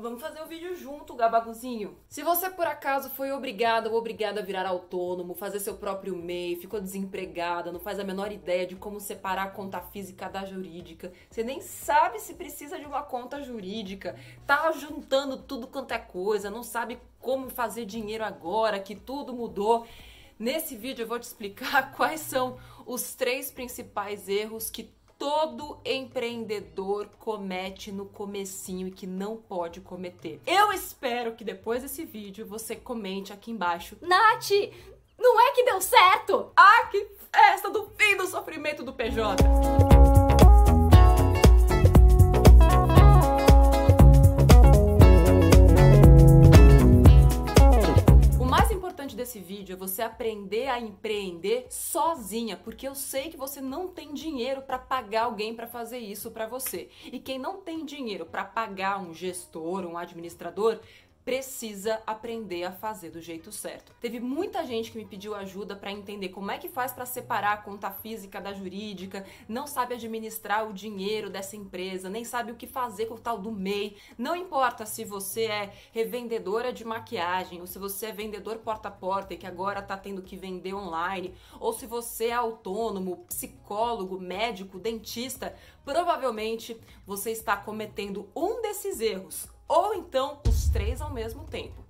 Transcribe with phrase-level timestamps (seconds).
[0.00, 1.94] Vamos fazer o vídeo junto, gabaguzinho.
[2.08, 6.56] Se você por acaso foi obrigado ou obrigada a virar autônomo, fazer seu próprio MEI,
[6.56, 11.12] ficou desempregada, não faz a menor ideia de como separar a conta física da jurídica,
[11.30, 16.48] você nem sabe se precisa de uma conta jurídica, tá juntando tudo quanto é coisa,
[16.48, 19.86] não sabe como fazer dinheiro agora, que tudo mudou.
[20.38, 24.90] Nesse vídeo eu vou te explicar quais são os três principais erros que
[25.20, 30.40] todo empreendedor comete no comecinho e que não pode cometer.
[30.46, 33.98] Eu espero que depois desse vídeo você comente aqui embaixo.
[34.00, 34.50] Nath,
[35.18, 36.50] não é que deu certo?
[36.56, 39.89] Ah, que festa do fim do sofrimento do PJ!
[50.00, 55.24] Você aprender a empreender sozinha, porque eu sei que você não tem dinheiro para pagar
[55.24, 56.88] alguém para fazer isso para você.
[57.04, 60.80] E quem não tem dinheiro para pagar um gestor, um administrador,
[61.24, 63.92] precisa aprender a fazer do jeito certo.
[64.00, 67.52] Teve muita gente que me pediu ajuda para entender como é que faz para separar
[67.52, 72.56] a conta física da jurídica, não sabe administrar o dinheiro dessa empresa, nem sabe o
[72.56, 73.96] que fazer com o tal do MEI.
[74.16, 78.92] Não importa se você é revendedora de maquiagem, ou se você é vendedor porta a
[78.92, 84.18] porta e que agora está tendo que vender online, ou se você é autônomo, psicólogo,
[84.18, 91.44] médico, dentista, provavelmente você está cometendo um desses erros ou então os três ao mesmo
[91.44, 91.80] tempo.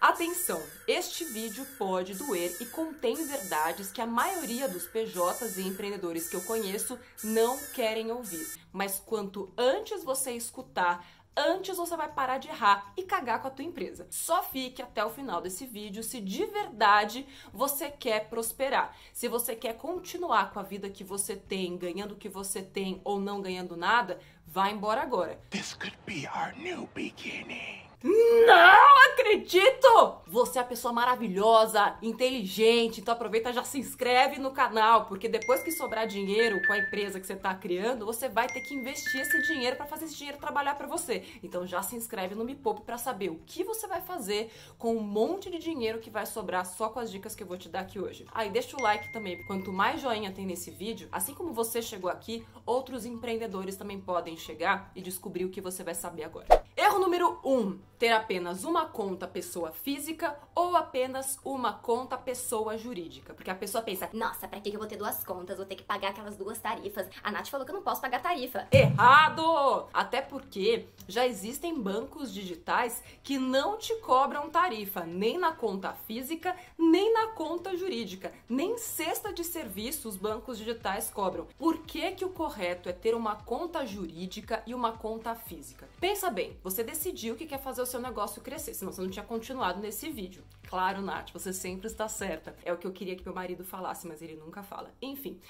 [0.00, 6.28] Atenção, este vídeo pode doer e contém verdades que a maioria dos PJs e empreendedores
[6.28, 8.46] que eu conheço não querem ouvir.
[8.72, 11.04] Mas quanto antes você escutar,
[11.36, 14.06] antes você vai parar de errar e cagar com a tua empresa.
[14.10, 18.96] Só fique até o final desse vídeo se de verdade você quer prosperar.
[19.12, 23.00] Se você quer continuar com a vida que você tem, ganhando o que você tem
[23.04, 25.38] ou não ganhando nada, vá embora agora.
[25.50, 27.85] This could be our new beginning.
[28.06, 29.86] Não acredito!
[30.28, 35.62] Você é a pessoa maravilhosa, inteligente, então aproveita já se inscreve no canal, porque depois
[35.62, 39.20] que sobrar dinheiro com a empresa que você está criando, você vai ter que investir
[39.20, 41.24] esse dinheiro para fazer esse dinheiro trabalhar para você.
[41.42, 44.94] Então já se inscreve no Me Poupe para saber o que você vai fazer com
[44.94, 47.68] um monte de dinheiro que vai sobrar só com as dicas que eu vou te
[47.68, 48.26] dar aqui hoje.
[48.32, 51.82] Aí ah, deixa o like também, quanto mais joinha tem nesse vídeo, assim como você
[51.82, 56.46] chegou aqui, outros empreendedores também podem chegar e descobrir o que você vai saber agora.
[56.76, 57.58] Erro número 1.
[57.58, 63.34] Um, ter apenas uma conta pessoa física ou apenas uma conta pessoa jurídica.
[63.34, 65.56] Porque a pessoa pensa, nossa, pra que eu vou ter duas contas?
[65.56, 67.08] Vou ter que pagar aquelas duas tarifas.
[67.22, 68.66] A Nath falou que eu não posso pagar tarifa.
[68.70, 69.88] Errado!
[69.92, 76.54] Até porque já existem bancos digitais que não te cobram tarifa, nem na conta física,
[76.78, 78.32] nem na conta jurídica.
[78.48, 81.46] Nem cesta de serviço os bancos digitais cobram.
[81.58, 85.88] Por que, que o correto é ter uma conta jurídica e uma conta física?
[86.00, 89.24] Pensa bem, você decidiu que quer fazer o seu negócio crescer, senão você não tinha
[89.24, 90.44] continuado nesse vídeo.
[90.68, 92.56] Claro, Nath, você sempre está certa.
[92.64, 94.92] É o que eu queria que meu marido falasse, mas ele nunca fala.
[95.00, 95.40] Enfim.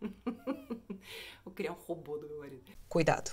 [1.44, 2.72] eu queria um robô do meu marido.
[2.88, 3.32] Cuidado.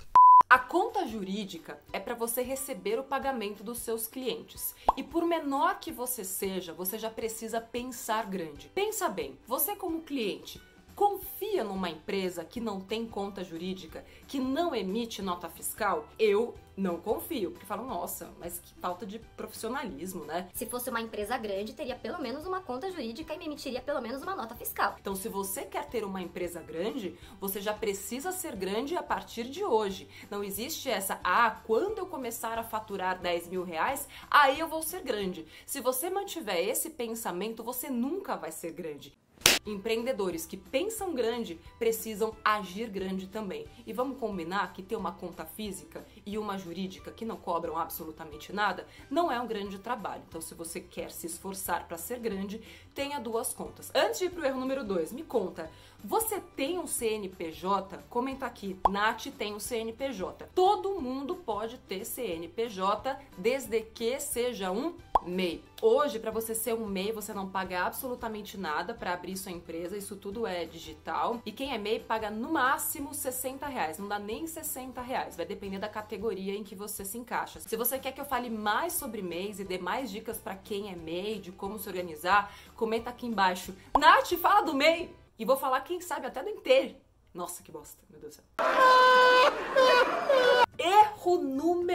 [0.49, 4.75] A conta jurídica é para você receber o pagamento dos seus clientes.
[4.95, 8.69] E por menor que você seja, você já precisa pensar grande.
[8.69, 10.61] Pensa bem, você como cliente
[10.95, 16.07] confia numa empresa que não tem conta jurídica, que não emite nota fiscal?
[16.17, 20.49] Eu não confio, porque falam, nossa, mas que falta de profissionalismo, né?
[20.53, 24.01] Se fosse uma empresa grande, teria pelo menos uma conta jurídica e me emitiria pelo
[24.01, 24.95] menos uma nota fiscal.
[24.99, 29.45] Então, se você quer ter uma empresa grande, você já precisa ser grande a partir
[29.45, 30.09] de hoje.
[30.29, 34.81] Não existe essa, ah, quando eu começar a faturar 10 mil reais, aí eu vou
[34.81, 35.45] ser grande.
[35.65, 39.17] Se você mantiver esse pensamento, você nunca vai ser grande.
[39.65, 43.65] Empreendedores que pensam grande precisam agir grande também.
[43.85, 48.53] E vamos combinar que ter uma conta física e uma jurídica que não cobram absolutamente
[48.53, 50.23] nada não é um grande trabalho.
[50.27, 52.61] Então, se você quer se esforçar para ser grande,
[52.93, 53.91] tenha duas contas.
[53.95, 55.69] Antes de ir pro erro número dois, me conta,
[56.03, 57.97] você tem um CNPJ?
[58.09, 60.49] Comenta aqui, Nath tem um CNPJ.
[60.53, 64.93] Todo mundo pode ter CNPJ desde que seja um
[65.25, 65.63] MEI.
[65.81, 69.97] Hoje, para você ser um MEI, você não paga absolutamente nada para abrir sua empresa,
[69.97, 71.41] isso tudo é digital.
[71.45, 75.45] E quem é MEI paga no máximo 60 reais, não dá nem 60 reais, vai
[75.45, 77.59] depender da categoria em que você se encaixa.
[77.59, 80.91] Se você quer que eu fale mais sobre MEIs e dê mais dicas para quem
[80.91, 83.75] é MEI, de como se organizar, comenta aqui embaixo.
[83.97, 85.13] Nath, fala do MEI!
[85.37, 86.95] E vou falar, quem sabe, até do inteiro.
[87.33, 88.45] Nossa, que bosta, meu Deus do céu.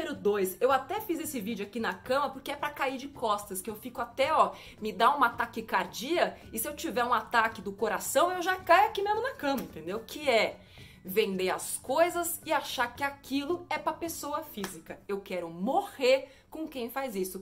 [0.01, 0.57] Número 2.
[0.63, 3.69] Eu até fiz esse vídeo aqui na cama porque é para cair de costas, que
[3.69, 7.61] eu fico até, ó, me dá um ataque cardíaco e se eu tiver um ataque
[7.61, 10.01] do coração, eu já caio aqui mesmo na cama, entendeu?
[10.01, 10.59] Que é
[11.05, 14.99] vender as coisas e achar que aquilo é para pessoa física.
[15.07, 17.39] Eu quero morrer com quem faz isso.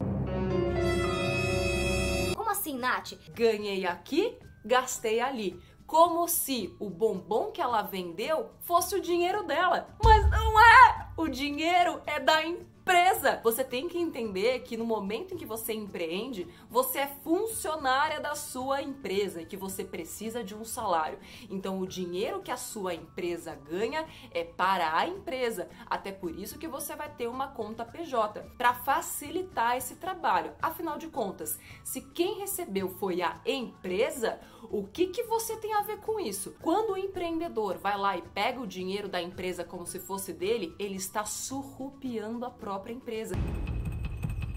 [2.37, 3.13] Como assim, Nath?
[3.31, 5.63] Ganhei aqui, gastei ali.
[5.89, 9.89] Como se o bombom que ela vendeu fosse o dinheiro dela.
[10.05, 11.09] Mas não é!
[11.17, 13.39] O dinheiro é da empresa empresa.
[13.45, 18.35] Você tem que entender que no momento em que você empreende, você é funcionária da
[18.35, 21.19] sua empresa e que você precisa de um salário.
[21.51, 25.69] Então, o dinheiro que a sua empresa ganha é para a empresa.
[25.85, 30.55] Até por isso que você vai ter uma conta PJ para facilitar esse trabalho.
[30.63, 34.41] Afinal de contas, se quem recebeu foi a empresa,
[34.71, 36.57] o que que você tem a ver com isso?
[36.63, 40.75] Quando o empreendedor vai lá e pega o dinheiro da empresa como se fosse dele,
[40.79, 43.35] ele está surrupiando a própria própria empresa.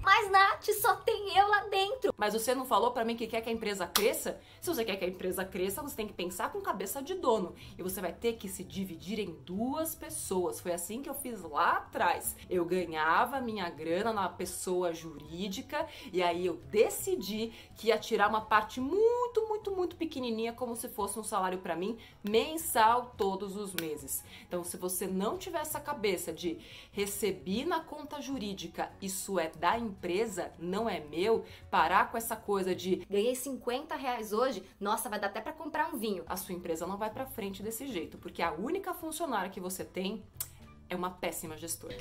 [0.03, 2.13] Mas, Nath, só tem eu lá dentro.
[2.17, 4.39] Mas você não falou para mim que quer que a empresa cresça?
[4.59, 7.53] Se você quer que a empresa cresça, você tem que pensar com cabeça de dono.
[7.77, 10.59] E você vai ter que se dividir em duas pessoas.
[10.59, 12.35] Foi assim que eu fiz lá atrás.
[12.49, 18.41] Eu ganhava minha grana na pessoa jurídica e aí eu decidi que ia tirar uma
[18.41, 21.97] parte muito, muito, muito pequenininha, como se fosse um salário para mim,
[22.27, 24.23] mensal todos os meses.
[24.47, 26.59] Então, se você não tiver essa cabeça de
[26.91, 32.35] recebi na conta jurídica, isso é da empresa empresa não é meu, parar com essa
[32.35, 36.23] coisa de ganhei 50 reais hoje, nossa, vai dar até para comprar um vinho.
[36.27, 39.83] A sua empresa não vai para frente desse jeito, porque a única funcionária que você
[39.83, 40.23] tem
[40.91, 41.95] é uma péssima gestora.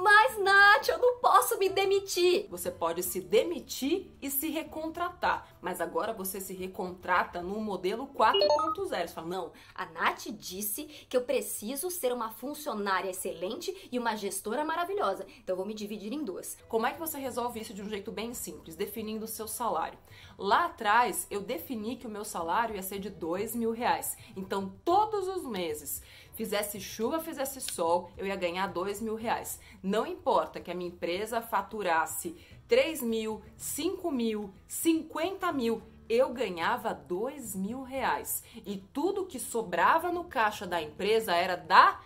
[0.00, 2.46] Mas, Nath, eu não posso me demitir.
[2.48, 8.88] Você pode se demitir e se recontratar, mas agora você se recontrata no modelo 4.0.
[8.88, 14.14] Você fala, não, a Nath disse que eu preciso ser uma funcionária excelente e uma
[14.14, 16.56] gestora maravilhosa, então eu vou me dividir em duas.
[16.68, 18.76] Como é que você resolve isso de um jeito bem simples?
[18.76, 19.98] Definindo o seu salário.
[20.38, 24.16] Lá atrás, eu defini que o meu salário ia ser de dois mil reais.
[24.36, 26.00] Então, todos os meses
[26.34, 29.58] fizesse chuva, fizesse sol, eu ia ganhar dois mil reais.
[29.82, 32.36] Não importa que a minha empresa faturasse
[32.68, 38.42] 3 mil, 5 mil, 50 mil, eu ganhava dois mil reais.
[38.66, 42.00] E tudo que sobrava no caixa da empresa era da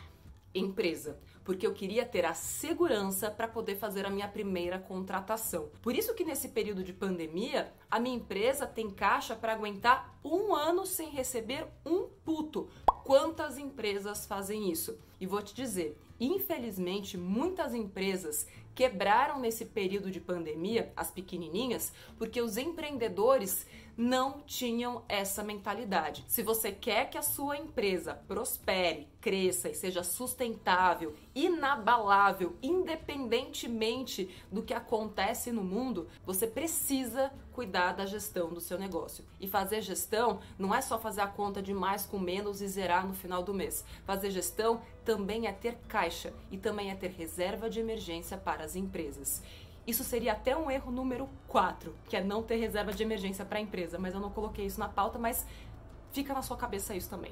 [0.55, 1.19] empresa
[1.49, 5.71] porque eu queria ter a segurança para poder fazer a minha primeira contratação.
[5.81, 10.55] Por isso que nesse período de pandemia, a minha empresa tem caixa para aguentar um
[10.55, 12.69] ano sem receber um puto.
[13.03, 14.99] Quantas empresas fazem isso?
[15.19, 22.43] E vou te dizer, infelizmente, muitas empresas quebraram nesse período de pandemia, as pequenininhas, porque
[22.43, 23.67] os empreendedores
[23.99, 26.25] não tinham essa mentalidade.
[26.29, 34.63] Se você quer que a sua empresa prospere, cresça e seja sustentável, inabalável, independentemente do
[34.63, 39.25] que acontece no mundo, você precisa cuidar da gestão do seu negócio.
[39.41, 43.05] E fazer gestão não é só fazer a conta de mais com menos e zerar
[43.05, 43.85] no final do mês.
[44.07, 48.77] Fazer gestão também é ter caixa e também é ter reserva de emergência para as
[48.77, 49.43] empresas.
[49.89, 53.57] Isso seria até um erro número 4, que é não ter reserva de emergência para
[53.57, 55.47] a empresa, mas eu não coloquei isso na pauta, mas
[56.13, 57.31] fica na sua cabeça isso também.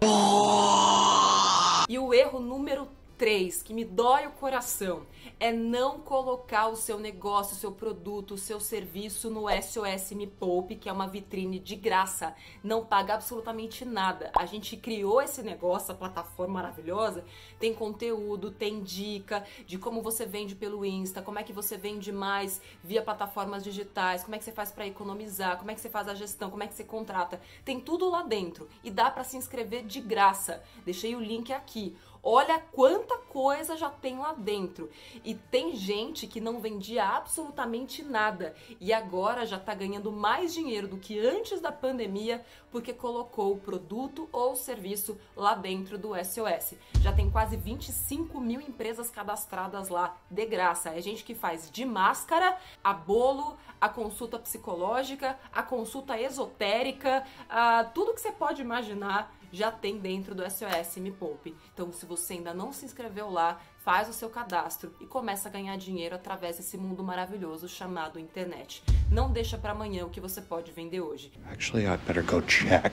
[1.86, 2.88] E o erro número
[3.18, 5.06] 3, que me dói o coração,
[5.40, 10.26] é não colocar o seu negócio, o seu produto, o seu serviço no SOS Me
[10.26, 12.34] Poupe, que é uma vitrine de graça.
[12.62, 14.30] Não paga absolutamente nada.
[14.36, 17.24] A gente criou esse negócio, a plataforma maravilhosa,
[17.58, 22.12] tem conteúdo, tem dica de como você vende pelo Insta, como é que você vende
[22.12, 25.90] mais via plataformas digitais, como é que você faz para economizar, como é que você
[25.90, 27.40] faz a gestão, como é que você contrata.
[27.64, 30.62] Tem tudo lá dentro e dá para se inscrever de graça.
[30.84, 31.96] Deixei o link aqui.
[32.28, 34.90] Olha quanta coisa já tem lá dentro.
[35.24, 40.88] E tem gente que não vendia absolutamente nada e agora já está ganhando mais dinheiro
[40.88, 46.74] do que antes da pandemia porque colocou o produto ou serviço lá dentro do SOS.
[47.00, 50.90] Já tem quase 25 mil empresas cadastradas lá de graça.
[50.90, 57.84] É gente que faz de máscara a bolo, a consulta psicológica, a consulta esotérica, a
[57.84, 61.54] tudo que você pode imaginar já tem dentro do SOS Me Poupe.
[61.72, 65.52] Então, se você ainda não se inscreveu lá, faz o seu cadastro e começa a
[65.52, 68.82] ganhar dinheiro através desse mundo maravilhoso chamado internet.
[69.10, 71.32] Não deixa para amanhã o que você pode vender hoje.
[71.50, 72.92] Actually, I better go check.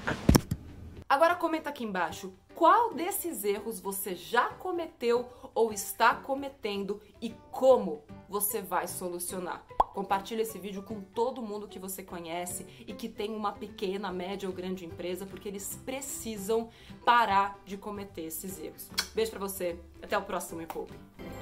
[1.09, 8.03] Agora comenta aqui embaixo qual desses erros você já cometeu ou está cometendo e como
[8.29, 9.63] você vai solucionar.
[9.93, 14.49] Compartilhe esse vídeo com todo mundo que você conhece e que tem uma pequena, média
[14.49, 16.69] ou grande empresa, porque eles precisam
[17.05, 18.89] parar de cometer esses erros.
[19.13, 20.93] Beijo pra você, até o próximo Me Poupe.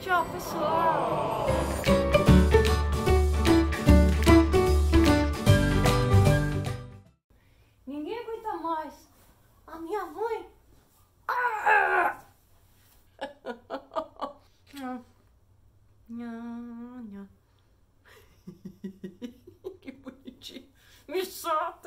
[0.01, 2.00] Tchau, pessoal!